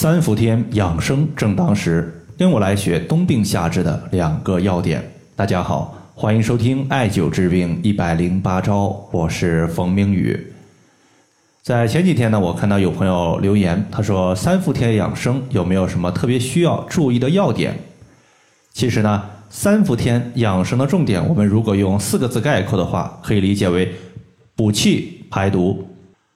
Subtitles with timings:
[0.00, 5.02] 三伏天养生正当时，跟我来学冬病夏治的两个要点。
[5.34, 10.52] 大家好，欢迎收听艾灸治病一百零八招，我是冯明宇。
[11.64, 17.76] 在前几天呢，我看到有朋友留言，他说三伏天养生有没有什么特别需要注意的要点？
[18.72, 23.92] 其实呢，三伏天养生的重点，我们如果用四个字概括的话，可以理解为
[24.54, 25.88] 补气排毒。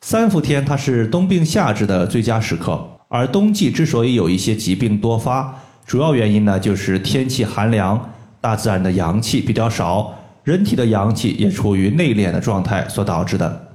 [0.00, 2.84] 三伏天它是冬病夏治的最佳时刻。
[3.14, 5.54] 而冬季之所以有一些疾病多发，
[5.86, 13.68] 主要原因呢，就是天气寒凉，大自然的阳气比较少，人体的阳气也处于内敛的状态所导致的。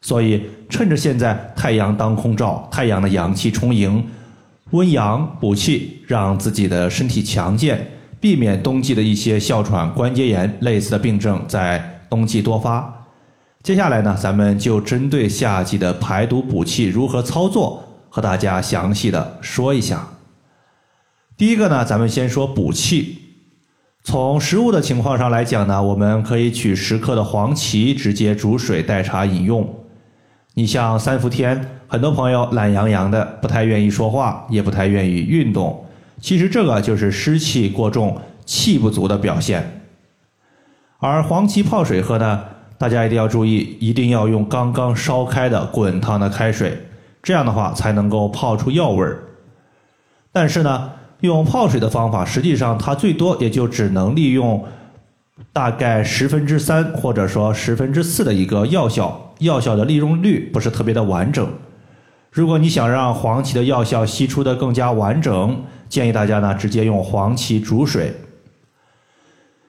[0.00, 4.02] 所以，趁着现在太阳当空照，太阳的阳气充盈，
[4.70, 7.86] 温阳补气，让自己的身体强健，
[8.18, 13.04] 避免冬季的一些哮喘、关节炎类似的病症在冬季多发。
[13.62, 17.84] 接下来呢，咱们就针对夏季的排毒补气如何操作。
[18.08, 20.08] 和大家详细的说一下。
[21.36, 23.18] 第一个呢，咱们先说补气。
[24.02, 29.84] 从食物的情况上来讲呢，我们可以取十克的黄芪，直接煮水代茶饮用。
[30.54, 35.84] 你像三伏天，很多朋友懒洋洋的，不太愿意说话，也不太愿意运动。
[36.20, 39.82] 其实这个就是湿气过重、气不足的表现。
[40.98, 42.42] 而黄芪泡水喝呢，
[42.78, 46.87] 大家一定要注意，一定要用刚刚烧开的滚烫的开水。
[47.28, 49.22] 这样的话才能够泡出药味儿。
[50.32, 54.64] 但是呢，用泡水的方法，实际上它最多也就只能利用
[55.52, 61.46] 大概十分之三或者说十分之四的一个药效，药效的利用率不是特别的完整。
[62.30, 68.14] 如果你想让黄芪的药效析出的更加完整，建议大家呢直接用黄芪煮水。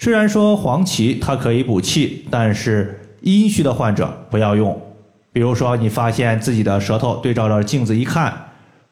[0.00, 4.76] 虽然说黄芪它可以补气，但是阴虚的患者不要用。
[5.34, 8.32] 比如说，你发现自己的舌头对照着镜子一看，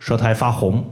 [0.01, 0.85] 舌苔发红，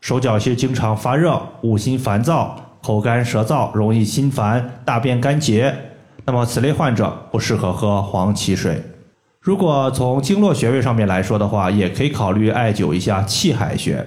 [0.00, 5.74] 手脚心经常发热，五心烦躁，口干舌燥，容易心烦，大便干结，
[6.24, 8.82] 那么此类患者不适合喝黄芪水。
[9.38, 14.02] 如果从经络穴位上面来说的话，也可以考虑艾灸一下气海穴，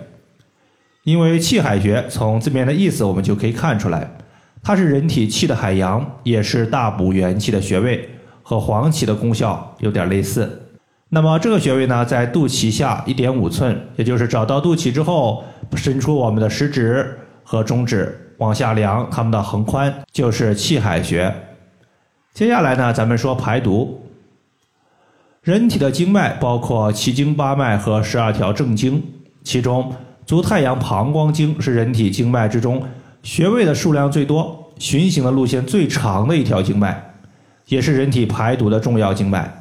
[1.04, 4.10] 因为气海穴从字面的意思我们就可以看出来，
[4.64, 8.10] 它是人体气的海洋，也是大补元气的穴位，
[8.42, 10.66] 和黄芪的功效有点类似。
[11.12, 15.44] 那么这个穴位呢，在肚脐下一点五寸，也就是找到肚脐之后，
[15.76, 21.34] 伸出我们的食指和中指往下量，它们的横宽就是气海穴。
[22.32, 24.06] 接下来呢，咱们说排毒。
[25.42, 29.02] 人体的经脉包括七经八脉和十二条正经，
[29.44, 29.92] 其中
[30.28, 32.84] 足太阳膀胱经是人体经脉之中
[33.24, 37.14] 穴位的数量最多、循行的路线最长的一条经脉，
[37.68, 39.52] 也是人体排毒的重要经脉。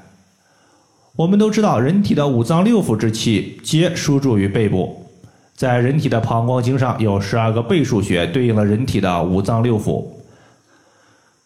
[1.19, 5.05] 我们都知道，人体的五脏六腑之气皆输注于背部，
[5.53, 10.07] 在人体的膀胱经上有十二个背腧穴，对应了人体的五脏六腑。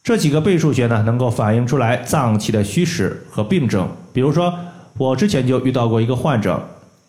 [0.04, 3.88] 这几个背腧穴呢，能够反映出来脏器的虚实和病症。
[4.12, 4.52] 比如说，
[4.98, 6.62] 我之前就遇到过一个患者，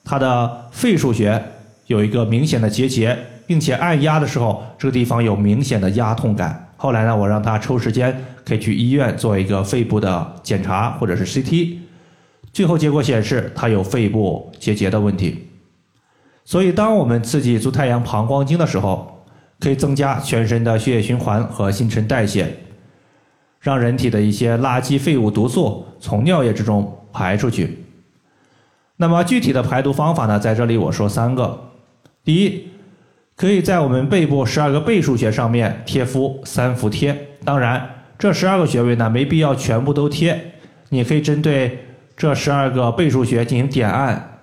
[0.06, 1.44] 他的肺腧穴
[1.88, 6.66] 有一个明显的结节，并且按压的时候，这个地方有明显的压痛感。
[6.78, 11.83] 后来呢，我让他抽时间可以去医院做一个肺部的检查，或者是 CT。
[12.53, 15.50] 最后结果显示，他有肺部结节的问题。
[16.46, 19.25] 所以，当我们刺激足太阳膀胱经的时候，
[19.59, 22.47] 可以增加全身的血液循环和新陈代谢，
[23.59, 27.86] 让人体的一些垃圾、废物、毒素从尿液之中排出去。
[28.97, 30.38] 那么，具体的排毒方法呢？
[30.38, 31.72] 在这里我说三个：
[32.24, 32.68] 第一，
[33.35, 37.30] 可以在我们背部十二个背腧穴上面贴敷三伏贴。
[37.44, 37.90] 当然，
[38.20, 40.53] 这十二个穴位呢，没必要全部都贴，
[40.90, 41.80] 你可以针对。
[42.23, 44.39] 这十二个背腧穴进行点按，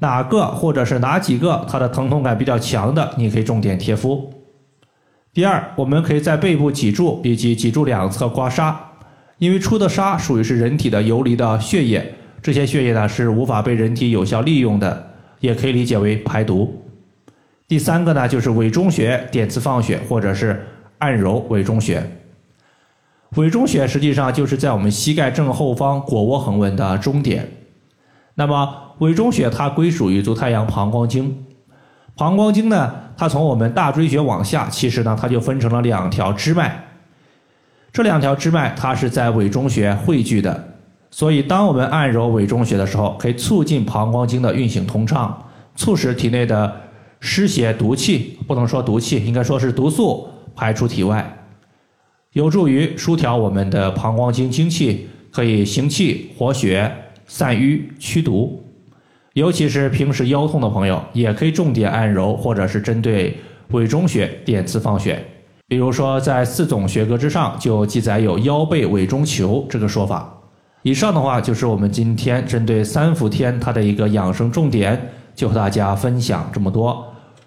[0.00, 4.32] 哪个或者是哪几个它的疼痛感比较强的，你可以重点贴敷。
[5.34, 8.74] 第二，我们可以在背部脊柱以及脊柱两侧刮痧，
[9.36, 16.82] 因为出的痧属于是人体的游离的血液，这些血液呢是无法被人体有效利用的，也可以理解为排毒。
[17.68, 20.66] 第三个呢就是委中穴点刺放血或者是
[20.96, 22.02] 按揉委中穴。
[23.36, 27.48] 委中穴实际上就是在我们膝盖正后方腘窝横纹的中点。
[28.34, 31.44] 那么委中穴它归属于足太阳膀胱经。
[32.16, 36.84] 膀胱经呢，它从我们大椎穴往下，其实呢它就分成了两条支脉。
[37.92, 40.68] 这两条支脉它是在委中穴汇聚的，
[41.10, 45.44] 所以当我们按揉委中穴的时候，可以促进膀胱经的运行通畅，
[45.74, 46.74] 促使体内的
[47.20, 51.35] 湿邪毒气，不能说毒气，应该说是毒素排出体外。
[52.36, 56.92] 有助于疏调我们的膀胱经精气，可以行气、活血、
[57.26, 58.62] 散瘀、驱毒，
[59.32, 63.34] 尤其是平时腰痛的朋友，也可以重点按揉，或者是针对
[63.70, 65.24] 委中穴点刺放血。
[65.66, 70.30] 比如说，在四种穴格之上就记载有腰背委中求这个说法。
[70.82, 77.02] 以上的话就是我们今天针对三伏天它的一个养生重点，就和大家分享这么多。